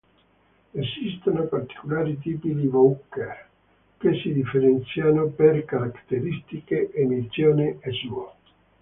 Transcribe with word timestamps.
Esistono 0.71 1.43
particolari 1.43 2.17
tipi 2.17 2.55
di 2.55 2.65
voucher 2.65 3.49
che 3.99 4.15
si 4.19 4.33
differenziano 4.33 5.27
per 5.27 5.63
caratteristiche, 5.63 6.91
emissione 6.93 7.77
e 7.81 7.89
uso. 8.09 8.33